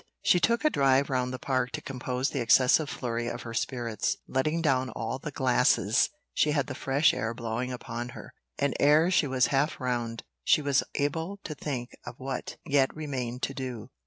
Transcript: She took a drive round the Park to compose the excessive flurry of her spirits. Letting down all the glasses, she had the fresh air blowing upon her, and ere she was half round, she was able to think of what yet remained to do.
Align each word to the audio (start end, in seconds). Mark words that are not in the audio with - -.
She 0.23 0.39
took 0.39 0.65
a 0.65 0.71
drive 0.71 1.11
round 1.11 1.31
the 1.31 1.37
Park 1.37 1.69
to 1.73 1.79
compose 1.83 2.31
the 2.31 2.39
excessive 2.41 2.89
flurry 2.89 3.27
of 3.27 3.43
her 3.43 3.53
spirits. 3.53 4.17
Letting 4.27 4.59
down 4.59 4.89
all 4.89 5.19
the 5.19 5.29
glasses, 5.29 6.09
she 6.33 6.53
had 6.53 6.65
the 6.65 6.73
fresh 6.73 7.13
air 7.13 7.35
blowing 7.35 7.71
upon 7.71 8.09
her, 8.17 8.33
and 8.57 8.73
ere 8.79 9.11
she 9.11 9.27
was 9.27 9.45
half 9.53 9.79
round, 9.79 10.23
she 10.43 10.63
was 10.63 10.81
able 10.95 11.37
to 11.43 11.53
think 11.53 11.91
of 12.03 12.15
what 12.17 12.57
yet 12.65 12.95
remained 12.95 13.43
to 13.43 13.53
do. 13.53 13.89